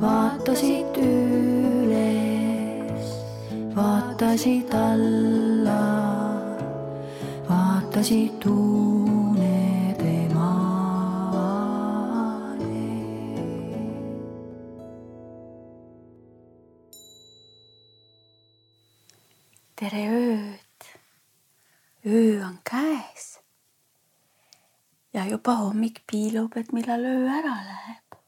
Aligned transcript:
vaatasid 0.00 0.96
üles, 1.02 3.06
vaatasid 3.76 4.74
alla, 4.74 5.82
vaatasid 7.48 8.46
unede 8.46 8.77
öö 22.08 22.46
on 22.46 22.58
käes. 22.70 23.40
ja 25.14 25.26
juba 25.26 25.54
hommik 25.54 26.00
piilub, 26.10 26.56
et 26.56 26.72
millal 26.72 27.04
öö 27.04 27.28
ära 27.28 27.56
läheb. 27.70 28.18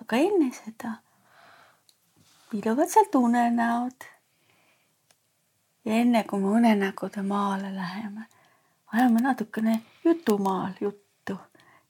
aga 0.00 0.16
enne 0.16 0.50
seda 0.52 0.92
piiluvad 2.50 2.88
sealt 2.88 3.14
unenäod. 3.14 4.08
ja 5.84 5.92
enne 5.94 6.24
kui 6.24 6.40
me 6.40 6.48
unenägude 6.48 7.22
maale 7.22 7.74
läheme, 7.74 8.26
ajame 8.92 9.20
natukene 9.20 9.82
jutumaal 10.04 10.72
juttu 10.80 11.38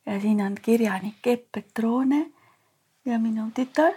ja 0.06 0.20
siin 0.20 0.40
on 0.40 0.54
kirjanik 0.62 1.26
Epp 1.26 1.52
Petrone 1.52 2.30
ja 3.04 3.18
minu 3.18 3.50
tütar 3.54 3.92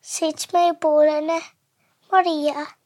seitsmepoolene 0.00 1.42
Maria. 2.12 2.79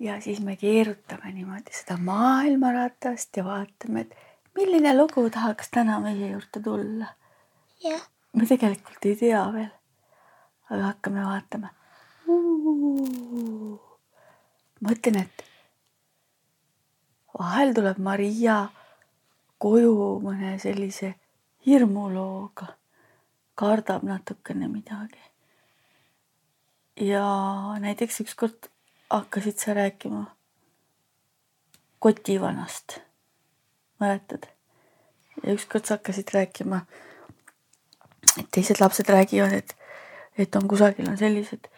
Ja 0.00 0.20
siis 0.20 0.40
me 0.40 0.56
keerutame 0.56 1.32
niimoodi 1.32 1.74
seda 1.76 1.96
maailmaratast 2.00 3.36
ja 3.36 3.44
vaatame, 3.44 4.00
et 4.00 4.16
milline 4.56 4.94
lugu 4.96 5.26
tahaks 5.30 5.68
täna 5.70 6.00
meie 6.00 6.30
juurde 6.30 6.62
tulla. 6.64 7.12
jah, 7.84 8.08
me 8.32 8.46
tegelikult 8.46 9.04
ei 9.04 9.16
tea 9.16 9.44
veel, 9.52 9.70
aga 10.70 10.82
hakkame 10.86 11.24
vaatama. 11.24 11.68
mõtlen, 14.88 15.20
et 15.20 15.44
vahel 17.38 17.74
tuleb 17.76 17.98
Maria 17.98 18.58
koju 19.60 19.94
mõne 20.24 20.56
sellise 20.62 21.14
hirmulooga, 21.66 22.72
kardab 23.54 24.08
natukene 24.08 24.68
midagi. 24.68 25.20
ja 26.96 27.24
näiteks 27.80 28.20
ükskord 28.24 28.72
hakkasid 29.10 29.58
sa 29.58 29.74
rääkima 29.74 30.24
kotivanast, 31.98 33.00
mäletad? 34.00 34.48
ja 35.44 35.52
ükskord 35.52 35.84
sa 35.84 35.94
hakkasid 35.94 36.32
rääkima, 36.34 36.80
et 38.38 38.48
teised 38.52 38.80
lapsed 38.80 39.08
räägivad, 39.08 39.52
et, 39.52 39.76
et 40.38 40.56
on 40.56 40.68
kusagil 40.68 41.08
on 41.08 41.18
sellised 41.18 41.68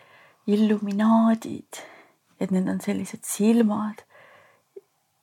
illuminaadid, 0.47 1.83
et 2.41 2.51
need 2.51 2.69
on 2.69 2.81
sellised 2.83 3.23
silmad 3.27 4.03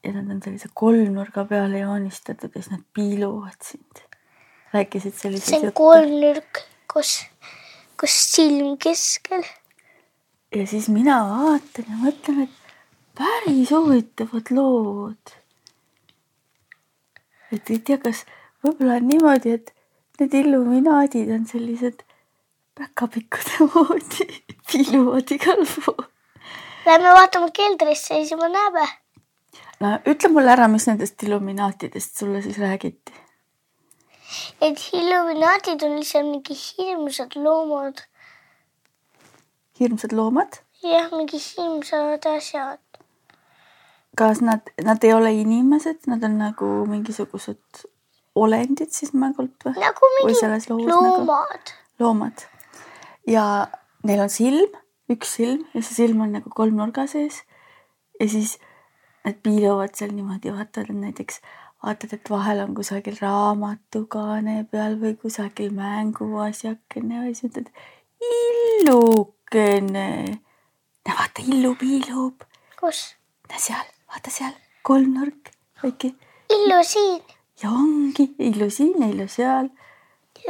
ja 0.03 0.13
nad 0.15 0.31
on 0.31 0.41
sellise 0.43 0.69
kolmnurga 0.73 1.43
peale 1.45 1.83
joonistatud 1.83 2.53
ja 2.55 2.61
siis 2.61 2.71
nad 2.71 2.85
piiluvad 2.93 3.59
sind. 3.63 4.05
rääkisid 4.73 5.15
see 5.17 5.21
selliseid 5.27 5.65
on 5.67 5.73
kolmnurk, 5.73 6.61
kus, 6.93 7.25
kus 7.99 8.15
silm 8.35 8.77
keskel. 8.77 9.43
Ja 10.55 10.67
siis 10.67 10.89
mina 10.89 11.19
vaatan 11.29 11.85
ja 11.89 11.97
mõtlen, 12.03 12.43
et 12.47 12.73
päris 13.17 13.71
huvitavad 13.71 14.51
lood. 14.51 15.35
et 17.51 17.69
ei 17.69 17.79
tea, 17.79 17.97
kas 17.97 18.25
võib-olla 18.63 18.99
on 18.99 19.07
niimoodi, 19.09 19.55
et 19.57 19.73
need 20.19 20.35
illuminaadid 20.43 21.31
on 21.33 21.45
sellised 21.49 22.03
päkapikkude 22.77 23.69
moodi, 23.73 24.27
piiluvad 24.71 25.31
igal 25.35 25.63
pool. 25.73 26.05
Lähme 26.85 27.13
vaatame 27.15 27.49
keldrisse 27.53 28.17
ja 28.17 28.25
siis 28.25 28.39
me 28.39 28.49
näeme. 28.53 28.85
no 29.79 29.95
ütle 30.11 30.31
mulle 30.33 30.53
ära, 30.53 30.67
mis 30.67 30.87
nendest 30.89 31.23
illuminaatidest 31.23 32.21
sulle 32.21 32.41
siis 32.41 32.57
räägiti. 32.57 33.13
et 34.61 34.85
illuminaadid 34.93 35.83
on 35.83 35.97
lihtsalt 35.97 36.31
mingi 36.31 36.55
hirmsad 36.63 37.35
loomad. 37.35 38.05
Hirmsad 39.79 40.13
loomad, 40.15 40.61
jah, 40.83 41.09
mingi 41.15 41.39
hirmsad 41.41 42.27
asjad. 42.35 42.83
kas 44.17 44.41
nad, 44.43 44.67
nad 44.83 45.03
ei 45.03 45.13
ole 45.15 45.33
inimesed, 45.41 46.05
nad 46.11 46.23
on 46.27 46.37
nagu 46.41 46.69
mingisugused 46.89 47.85
olendid 48.39 48.93
siis 48.95 49.13
mängult 49.13 49.65
või? 49.65 49.75
nagu 49.79 50.05
või 50.05 50.23
mingi 50.23 50.39
selles 50.39 50.69
loos 50.71 50.87
nagu 50.87 51.11
loomad. 51.23 51.75
loomad 51.99 52.47
ja 53.27 53.45
neil 54.07 54.23
on 54.23 54.33
silm, 54.33 54.75
üks 55.11 55.35
silm 55.39 55.65
ja 55.73 55.83
see 55.83 56.03
silm 56.03 56.25
on 56.25 56.35
nagu 56.37 56.51
kolmnurga 56.53 57.07
sees 57.11 57.43
ja 58.19 58.27
siis 58.29 58.57
nad 59.25 59.39
piiluvad 59.43 59.95
seal 59.97 60.13
niimoodi, 60.15 60.53
vaatavad 60.55 60.95
näiteks, 60.95 61.41
vaatad, 61.83 62.13
et 62.15 62.29
vahel 62.31 62.63
on 62.63 62.75
kusagil 62.77 63.17
raamatukaane 63.21 64.63
peal 64.71 64.95
või 65.01 65.15
kusagil 65.19 65.73
mänguasjakene 65.75 67.25
või 67.25 67.35
siis 67.35 67.51
ütled 67.51 67.69
illukene. 68.29 69.37
Näe, 69.55 70.37
vaata, 71.07 71.41
illu 71.47 71.75
piilub, 71.79 72.43
kus? 72.79 73.15
seal, 73.57 73.85
vaata 74.11 74.31
seal, 74.31 74.53
kolmnurk, 74.85 75.49
väike 75.83 76.13
illu 76.49 76.83
siin. 76.83 77.21
ja 77.63 77.69
ongi 77.69 78.29
illu 78.39 78.69
siin 78.69 79.03
illu 79.09 79.27
seal 79.27 79.69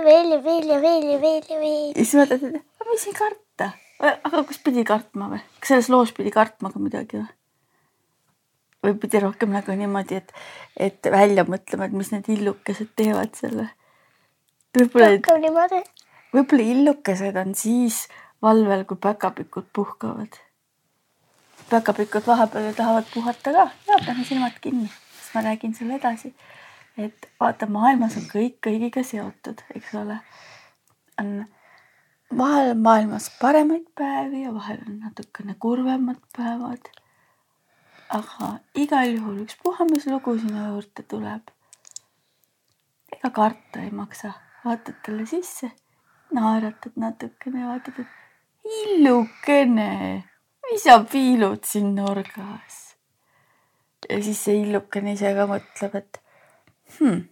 veel 0.04 0.32
ja 0.34 0.40
veel 0.44 0.68
ja 0.68 0.80
veel 0.82 1.08
ja 1.12 1.20
veel 1.22 1.44
ja 1.50 1.60
veel. 1.60 1.90
ja 1.96 2.04
siis 2.04 2.16
mõtled, 2.20 2.46
et 2.50 2.62
aga 2.82 2.92
mis 2.92 3.04
siin 3.08 3.18
karta, 3.18 3.72
aga 4.04 4.44
kus 4.48 4.62
pidi 4.64 4.86
kartma 4.88 5.30
või, 5.34 5.42
kas 5.60 5.74
selles 5.74 5.90
loos 5.94 6.14
pidi 6.16 6.34
kartma 6.36 6.72
ka 6.74 6.82
midagi 6.82 7.20
või? 7.20 7.30
või 8.86 8.96
pidi 9.02 9.20
rohkem 9.20 9.52
nagu 9.52 9.76
niimoodi, 9.76 10.22
et, 10.22 10.32
et 10.80 11.12
välja 11.12 11.44
mõtlema, 11.48 11.90
et 11.90 11.98
mis 12.00 12.14
need 12.14 12.30
illukesed 12.38 12.94
teevad 13.00 13.36
seal 13.40 13.58
või? 13.60 13.70
võib-olla, 14.78 15.12
rohkem 15.18 15.44
niimoodi. 15.48 15.84
võib-olla 16.36 16.70
illukesed 16.76 17.42
on 17.44 17.56
siis 17.60 18.06
valvel, 18.42 18.86
kui 18.86 18.98
päkapikud 18.98 19.68
puhkavad. 19.74 20.34
päkapikud 21.70 22.28
vahepeal 22.28 22.66
ju 22.66 22.74
tahavad 22.74 23.06
puhata 23.14 23.54
ka 23.54 23.70
ja 23.88 24.00
pane 24.06 24.24
silmad 24.24 24.60
kinni, 24.62 24.88
siis 24.88 25.34
ma 25.34 25.42
räägin 25.42 25.76
sulle 25.76 25.96
edasi. 25.96 26.36
et 26.98 27.30
vaata, 27.40 27.66
maailmas 27.66 28.18
on 28.18 28.24
kõik 28.24 28.60
kõigiga 28.68 29.04
seotud, 29.04 29.62
eks 29.76 29.96
ole. 29.96 30.20
on 31.22 31.46
vahel 32.38 32.74
maailmas 32.74 33.32
paremaid 33.42 33.86
päevi 33.98 34.44
ja 34.44 34.54
vahel 34.54 34.80
on 34.88 35.00
natukene 35.00 35.56
kurvemad 35.60 36.22
päevad. 36.38 36.90
aga 38.10 38.60
igal 38.76 39.10
juhul 39.16 39.42
ükspuha, 39.44 39.86
mis 39.92 40.08
lugu 40.08 40.38
sinu 40.40 40.68
juurde 40.68 41.04
tuleb. 41.04 41.42
ega 43.16 43.30
karta 43.30 43.82
ei 43.82 43.92
maksa, 43.92 44.34
vaatad 44.66 44.96
talle 45.06 45.26
sisse, 45.26 45.72
naeratad 46.34 46.96
natukene, 46.96 47.68
vaatad, 47.68 48.00
et 48.00 48.08
illukene, 48.70 49.92
mis 50.70 50.84
sa 50.84 51.00
piilud 51.12 51.64
siin 51.66 51.96
nurgas. 51.96 52.78
ja 54.10 54.24
siis 54.24 54.44
see 54.44 54.62
illukene 54.64 55.14
ise 55.18 55.34
ka 55.36 55.46
mõtleb, 55.50 55.96
et 56.00 56.22
hmm, 56.98 57.24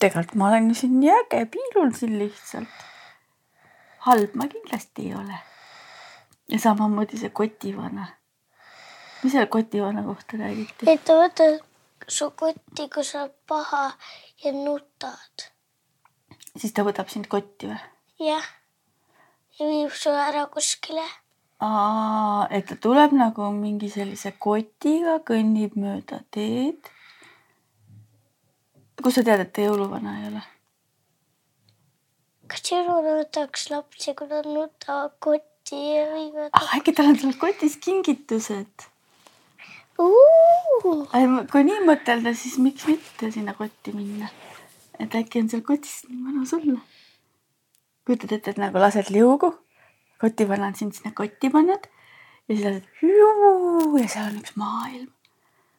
tegelikult 0.00 0.34
ma 0.40 0.50
olen 0.50 0.74
siin 0.74 0.98
nii 1.00 1.12
äge, 1.14 1.44
piilun 1.54 1.94
siin 1.96 2.18
lihtsalt. 2.18 2.86
halb 4.06 4.34
ma 4.34 4.48
kindlasti 4.48 5.08
ei 5.08 5.14
ole. 5.14 5.40
ja 6.48 6.58
samamoodi 6.58 7.20
see 7.20 7.30
kotivana. 7.30 8.06
mis 9.22 9.32
selle 9.32 9.46
kotivana 9.46 10.02
kohta 10.02 10.36
räägiti? 10.36 10.90
et 10.90 11.04
ta 11.04 11.18
võtab 11.20 11.60
su 12.08 12.30
kotti, 12.30 12.88
kui 12.94 13.04
sa 13.04 13.22
oled 13.24 13.36
paha 13.48 13.90
ja 14.44 14.52
nutad. 14.52 15.50
siis 16.56 16.72
ta 16.72 16.84
võtab 16.86 17.12
sind 17.12 17.28
kotti 17.28 17.70
või? 17.70 17.80
jah. 18.30 18.48
Viib 19.66 19.92
su 19.96 20.10
ära 20.10 20.46
kuskile. 20.52 21.04
et 22.50 22.66
ta 22.68 22.76
tuleb 22.86 23.12
nagu 23.12 23.50
mingi 23.52 23.90
sellise 23.90 24.32
kotiga, 24.38 25.18
kõnnib 25.20 25.76
mööda 25.76 26.22
teed. 26.30 26.80
kust 29.02 29.16
sa 29.16 29.22
tead, 29.24 29.40
et 29.40 29.52
ta 29.52 29.62
jõuluvana 29.68 30.16
ei 30.20 30.26
ole? 30.30 30.42
kas 32.50 32.64
jõuluvana 32.66 33.18
võtaks 33.22 33.68
lapsi, 33.70 34.14
kui 34.18 34.30
nad 34.30 34.46
nutavad 34.46 35.12
kotti 35.22 35.78
ja 35.78 36.06
viivad 36.14 36.50
ah,. 36.52 36.76
äkki 36.78 36.94
tal 36.96 37.12
on 37.12 37.18
seal 37.20 37.36
kotis 37.38 37.76
kingitused? 37.84 38.88
kui 40.00 41.66
nii 41.66 41.82
mõtelda, 41.84 42.32
siis 42.34 42.56
miks 42.62 42.86
mitte 42.88 43.30
sinna 43.34 43.54
kotti 43.58 43.92
minna? 43.96 44.30
et 45.00 45.14
äkki 45.16 45.44
on 45.44 45.52
seal 45.52 45.62
kotis 45.66 46.02
nii 46.08 46.20
mõnus 46.24 46.54
olla. 46.56 46.80
Kujutad 48.10 48.34
ette, 48.34 48.50
et 48.50 48.60
nagu 48.60 48.82
lased 48.82 49.10
liugu, 49.14 49.52
kotivana 50.20 50.70
on 50.70 50.76
sind 50.78 50.96
sinna 50.96 51.14
kotti 51.16 51.50
pannud 51.54 51.86
ja 51.86 52.56
siis 52.56 52.66
lased 52.66 52.86
liu 53.06 53.96
ja 54.00 54.10
seal 54.10 54.30
on 54.32 54.38
üks 54.42 54.56
maailm. 54.58 55.08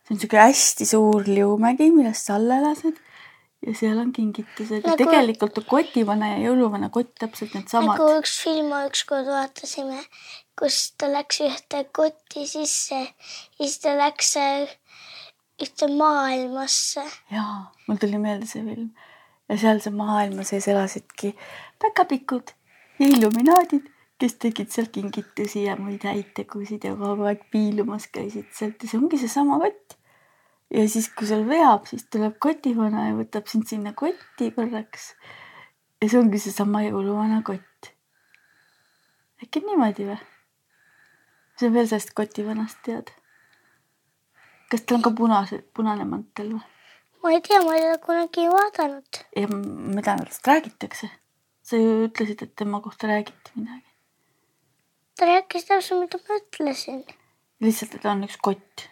see 0.06 0.16
on 0.16 0.22
siuke 0.24 0.39
hästi 0.39 0.88
suur 0.88 1.28
liumägi, 1.28 1.92
millest 1.92 2.30
sa 2.30 2.38
alla 2.39 2.62
lased 2.63 3.00
ja 3.66 3.75
seal 3.78 4.00
on 4.01 4.13
kingitused 4.16 4.80
ja 4.80 4.94
Nagu- 4.94 5.00
tegelikult 5.04 5.60
on 5.62 5.68
kotivana 5.75 6.31
ja 6.33 6.39
jõuluvana 6.48 6.89
kott 6.94 7.12
täpselt 7.19 7.54
needsamad 7.57 8.00
nagu 8.00 8.22
üks 8.22 8.38
film 8.45 8.72
ükskord 8.88 9.28
vaatasime, 9.30 10.00
kus 10.57 10.80
ta 10.98 11.12
läks 11.12 11.44
ühte 11.45 11.83
kotti 11.94 12.48
sisse 12.50 13.04
ja 13.04 13.06
siis 13.60 13.78
ta 13.83 13.94
läks 14.00 14.33
ühte 15.62 15.92
maailmasse. 15.94 17.04
jaa, 17.36 17.72
mul 17.88 18.01
tuli 18.01 18.22
meelde 18.22 18.50
see 18.50 18.63
film 18.66 18.89
ja 19.51 19.57
sealse 19.59 19.92
maailma 19.92 20.45
sees 20.48 20.68
elasidki 20.71 21.33
päkapikud 21.80 22.53
ja 23.00 23.07
illuminaadid, 23.07 23.89
kes 24.21 24.38
tegid 24.39 24.71
seal 24.71 24.88
kingitusi 24.94 25.65
ja 25.65 25.75
muid 25.80 26.06
häid 26.07 26.31
tegusid 26.38 26.86
ja 26.88 26.94
kogu 26.95 27.27
aeg 27.27 27.44
piilumas 27.51 28.07
käisid 28.15 28.48
sealt 28.56 28.83
ja 28.83 28.92
see 28.92 29.01
ongi 29.01 29.19
seesama 29.19 29.59
kott. 29.59 29.98
ja 30.71 30.88
siis, 30.88 31.09
kui 31.12 31.27
sul 31.27 31.44
veab, 31.50 31.88
siis 31.89 32.07
tuleb 32.07 32.38
kotivana 32.39 33.09
ja 33.09 33.15
võtab 33.18 33.50
sind 33.51 33.68
sinna 33.68 33.92
kotti 33.98 34.51
korraks. 34.56 35.12
ja 36.00 36.07
see 36.07 36.19
ongi 36.21 36.39
seesama 36.39 36.86
jõuluvana 36.88 37.42
kott. 37.44 37.92
äkki 39.44 39.65
niimoodi 39.68 40.07
või? 40.13 40.19
mis 40.21 41.65
sa 41.65 41.74
veel 41.74 41.92
sellest 41.92 42.15
kotivanast 42.15 42.86
tead? 42.88 43.12
kas 44.71 44.86
tal 44.86 45.01
on 45.01 45.09
ka 45.09 45.18
punase, 45.18 45.65
punane 45.75 46.07
mantel 46.07 46.56
või? 46.56 46.69
Ma 47.23 47.31
ei 47.31 47.41
tea, 47.41 47.62
ma 47.63 47.75
ei 47.77 47.85
ole 47.89 47.97
kunagi 48.06 48.47
vaadanud. 48.50 49.21
ja 49.35 49.47
mida 49.47 50.15
nendest 50.15 50.47
räägitakse? 50.47 51.09
sa 51.63 51.77
ju 51.77 52.07
ütlesid, 52.07 52.41
et 52.44 52.56
tema 52.56 52.81
kohta 52.81 53.07
räägiti 53.07 53.51
midagi. 53.56 53.88
ta 55.18 55.25
rääkis 55.25 55.65
täpselt, 55.65 56.01
mida 56.01 56.19
ma 56.27 56.39
ütlesin. 56.41 57.06
lihtsalt, 57.62 57.95
et 57.95 58.06
on 58.06 58.25
üks 58.25 58.38
kott 58.41 58.88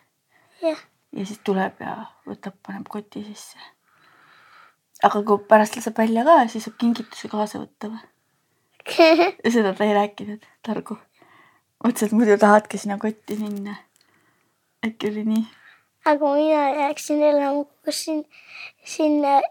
jah, 0.62 0.86
ja 1.16 1.26
siis 1.26 1.42
tuleb 1.44 1.82
ja 1.84 1.98
võtab, 2.28 2.56
paneb 2.66 2.88
koti 2.90 3.24
sisse. 3.26 3.58
aga 5.04 5.24
kui 5.26 5.46
pärast 5.50 5.80
laseb 5.80 5.98
välja 5.98 6.26
ka, 6.28 6.40
siis 6.48 6.68
saab 6.70 6.80
kingituse 6.82 7.32
kaasa 7.32 7.64
võtta 7.64 7.94
või? 7.94 8.04
seda 9.54 9.74
ta 9.74 9.86
ei 9.86 9.96
rääkinud, 9.98 10.46
targu. 10.66 11.00
mõtlesin, 11.84 12.12
et 12.12 12.20
muidu 12.22 12.38
tahadki 12.42 12.78
sinna 12.78 13.00
kotti 13.02 13.40
minna. 13.42 13.80
äkki 14.86 15.10
oli 15.12 15.26
nii? 15.34 15.48
Aga 16.10 16.34
mina 16.36 16.62
jääksin 16.80 17.24
elama, 17.24 17.66
kus 17.86 18.04
siin, 18.06 18.26
sinna, 18.86 19.42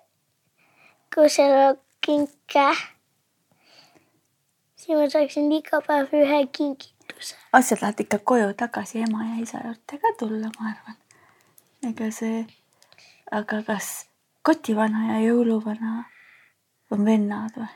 kus 1.15 1.39
on 1.39 1.79
kinke. 2.07 2.67
siis 4.77 4.99
ma 4.99 5.07
saaksin 5.11 5.53
iga 5.53 5.81
päev 5.87 6.13
ühe 6.21 6.41
kingituse. 6.59 7.37
asjad 7.53 7.83
lähed 7.83 8.01
ikka 8.05 8.19
koju 8.19 8.53
tagasi 8.63 9.03
ema 9.07 9.25
ja 9.25 9.43
isa 9.43 9.63
juurde 9.65 9.99
ka 10.03 10.15
tulla, 10.19 10.51
ma 10.59 10.71
arvan. 10.73 10.99
ega 11.91 12.11
see, 12.21 12.47
aga 13.31 13.63
kas 13.63 13.91
kotivana 14.43 15.07
ja 15.13 15.19
jõuluvana 15.29 16.05
on 16.91 17.05
vennad 17.05 17.59
või? 17.63 17.75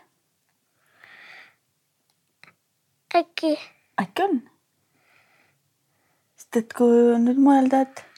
äkki, 3.21 3.59
äkki 4.03 4.27
on? 4.29 4.41
sest 6.37 6.65
et 6.65 6.73
kui 6.75 7.05
nüüd 7.27 7.39
mõelda, 7.39 7.87
et 7.87 8.09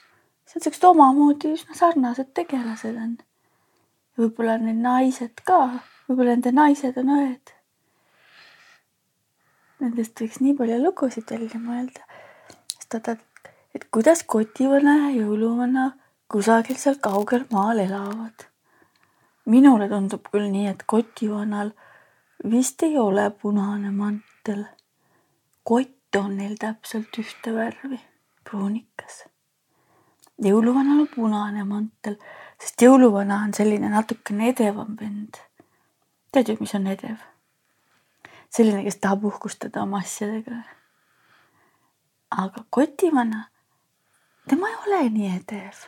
on 0.55 0.63
siuksed 0.63 0.87
omamoodi 0.87 1.51
üsna 1.55 1.75
sarnased 1.77 2.31
tegelased 2.37 2.95
on. 3.01 3.17
võib-olla 4.19 4.57
need 4.61 4.79
naised 4.83 5.43
ka, 5.49 5.59
võib-olla 6.07 6.35
nende 6.35 6.53
naised 6.55 6.97
on 7.01 7.11
õed. 7.17 7.53
Nendest 9.83 10.21
võiks 10.21 10.39
nii 10.39 10.55
palju 10.55 10.79
lugusid 10.83 11.31
välja 11.31 11.59
mõelda. 11.59 12.05
sest 12.77 12.93
vaata, 12.93 13.17
et 13.75 13.87
kuidas 13.91 14.23
kotivana 14.23 14.95
ja 15.03 15.11
jõuluvana 15.19 15.91
kusagil 16.31 16.79
seal 16.79 17.01
kaugel 17.01 17.45
maal 17.51 17.79
elavad. 17.79 18.47
minule 19.45 19.89
tundub 19.89 20.31
küll 20.31 20.49
nii, 20.51 20.67
et 20.67 20.83
kotivanal 20.87 21.71
vist 22.43 22.83
ei 22.83 22.97
ole 22.97 23.29
punane 23.29 23.91
mantel 23.91 24.65
kott 25.65 26.15
on 26.15 26.35
neil 26.37 26.55
täpselt 26.61 27.17
ühte 27.17 27.53
värvi, 27.55 27.97
pruunikas. 28.45 29.25
Jõuluvanal 30.43 31.05
on 31.05 31.09
punane 31.13 31.63
mantel, 31.67 32.17
sest 32.61 32.81
jõuluvana 32.81 33.41
on 33.45 33.53
selline 33.55 33.89
natukene 33.91 34.49
edevam 34.51 34.95
vend. 34.99 35.39
tead 36.31 36.49
ju, 36.49 36.57
mis 36.59 36.75
on 36.75 36.87
edev? 36.91 37.17
selline, 38.55 38.83
kes 38.83 38.99
tahab 39.03 39.25
uhkustada 39.31 39.83
oma 39.83 40.01
asjadega. 40.03 40.63
aga 42.31 42.65
kotivana, 42.69 43.45
tema 44.49 44.69
ei 44.69 44.81
ole 44.87 45.09
nii 45.09 45.31
edev. 45.37 45.85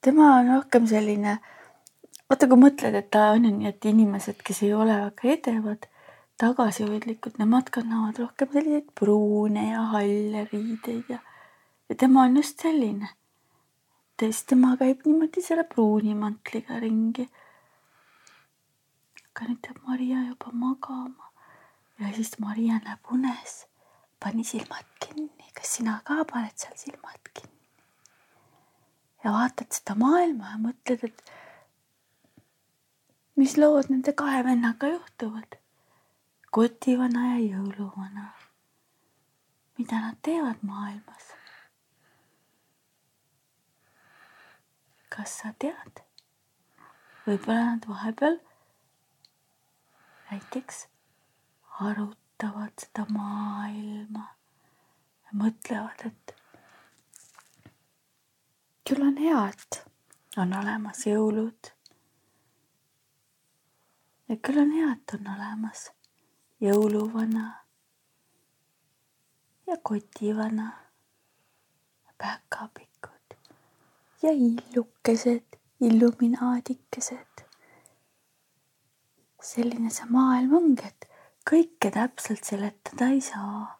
tema 0.00 0.36
on 0.38 0.54
rohkem 0.56 0.86
selline, 0.86 1.38
vaata 2.30 2.48
kui 2.48 2.60
mõtled, 2.60 2.94
et 2.94 3.10
ta 3.10 3.32
on 3.32 3.44
ju 3.44 3.56
nii, 3.56 3.74
et 3.74 3.90
inimesed, 3.90 4.42
kes 4.44 4.62
ei 4.62 4.74
ole 4.74 4.94
väga 5.06 5.34
edevad 5.36 5.90
tagasihoidlikud, 6.38 7.38
nemad 7.38 7.70
kannavad 7.70 8.18
rohkem 8.18 8.50
selliseid 8.52 8.88
pruune 8.98 9.68
ja 9.70 9.84
halle 9.92 10.48
riideid 10.52 11.12
ja, 11.12 11.18
ja 11.88 11.94
tema 11.94 12.24
on 12.26 12.36
just 12.36 12.62
selline. 12.62 13.08
Siis 14.20 14.44
tema 14.44 14.76
käib 14.80 15.02
niimoodi 15.06 15.42
selle 15.42 15.64
pruuni 15.64 16.14
mantliga 16.14 16.78
ringi. 16.80 17.28
aga 19.30 19.46
nüüd 19.50 19.66
jääb 19.66 19.80
Maria 19.86 20.20
juba 20.28 20.52
magama 20.52 21.32
ja 21.98 22.12
siis 22.16 22.38
Maria 22.38 22.78
näeb 22.84 23.10
unes, 23.16 23.64
pani 24.22 24.44
silmad 24.44 24.86
kinni, 25.02 25.50
kas 25.54 25.74
sina 25.78 26.00
ka 26.04 26.22
paned 26.30 26.54
seal 26.56 26.76
silmad 26.78 27.32
kinni? 27.34 27.58
ja 29.24 29.32
vaatad 29.34 29.74
seda 29.74 29.98
maailma 29.98 30.54
ja 30.54 30.62
mõtled, 30.68 31.04
et 31.10 31.22
mis 33.36 33.56
lood 33.58 33.90
nende 33.90 34.12
kahe 34.12 34.44
vennaga 34.46 34.94
juhtuvad 34.94 35.58
kotivana 36.54 37.32
ja 37.34 37.38
jõuluvana. 37.42 38.28
mida 39.78 40.00
nad 40.00 40.20
teevad 40.22 40.62
maailmas? 40.62 41.34
Kas 45.14 45.38
sa 45.42 45.52
tead? 45.62 46.02
võib-olla 47.24 47.62
nad 47.70 47.86
vahepeal 47.88 48.40
näiteks 50.30 50.86
arutavad 51.80 52.74
seda 52.82 53.04
maailma 53.14 54.24
ja 55.24 55.36
mõtlevad, 55.40 56.04
et 56.10 56.34
küll 58.88 59.06
on 59.06 59.16
hea, 59.22 59.40
et 59.48 59.80
on 60.36 60.54
olemas 60.60 61.04
jõulud. 61.06 61.70
ja 64.28 64.36
küll 64.36 64.62
on 64.64 64.72
hea, 64.74 64.92
et 64.96 65.14
on 65.18 65.30
olemas 65.36 65.90
jõuluvana 66.64 67.44
ja 69.66 69.78
kotivana 69.82 70.72
ja 72.06 72.18
päkapikud 72.18 72.93
ja 74.24 74.32
illukesed, 74.32 75.58
illuminaadikesed. 75.80 77.44
selline 79.44 79.90
see 79.92 80.06
maailm 80.08 80.54
ongi, 80.56 80.88
et 80.88 81.06
kõike 81.50 81.90
täpselt 81.92 82.48
seletada 82.48 83.10
ei 83.12 83.20
saa. 83.20 83.78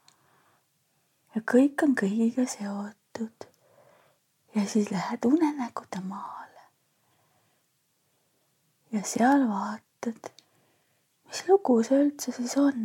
ja 1.35 1.43
kõik 1.55 1.87
on 1.87 1.97
kõigiga 1.99 2.47
seotud. 2.57 3.49
ja 4.55 4.67
siis 4.69 4.91
lähed 4.91 5.25
unenägude 5.25 6.05
maale. 6.05 6.69
ja 8.93 9.03
seal 9.03 9.49
vaatad 9.49 10.35
mis 11.35 11.49
lugu 11.49 11.81
see 11.83 11.97
üldse 11.99 12.33
siis 12.37 12.53
on? 12.63 12.83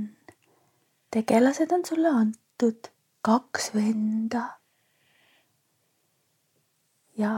tegelased 1.13 1.73
on 1.75 1.83
sulle 1.85 2.09
antud, 2.09 2.87
kaks 3.21 3.67
venda. 3.75 4.41
Ja 7.19 7.31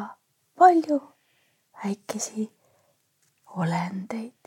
palju 0.57 0.99
väikesi 1.83 2.51
olendeid. 3.57 4.45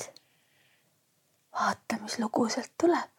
vaata, 1.52 1.98
mis 2.02 2.18
lugu 2.18 2.48
sealt 2.48 2.72
tuleb. 2.80 3.10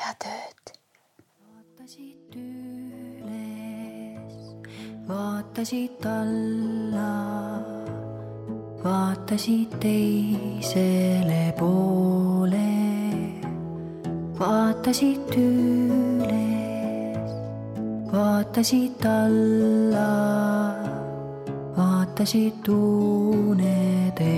head 0.00 0.26
ööd 0.32 0.72
vaatasid 1.80 2.36
üles, 2.36 3.54
vaatasid 5.08 6.06
alla, 6.12 7.12
vaatasid 8.84 9.72
teisele 9.82 11.42
poole, 11.58 12.68
vaatasid 14.38 15.34
üles, 15.40 16.59
vaatasid 18.12 19.04
alla, 19.06 20.10
vaatasid 21.76 22.66
unede 22.68 24.29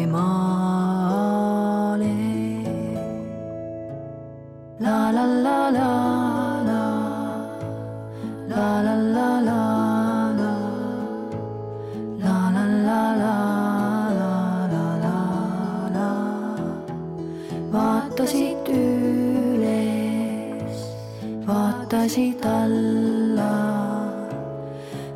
vaatasid 21.47 22.45
alla, 22.45 23.53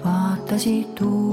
vaatasid 0.05 0.95
tuua. 0.95 1.26